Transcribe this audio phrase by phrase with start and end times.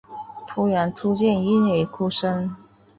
[0.47, 2.55] 突然出现婴儿哭声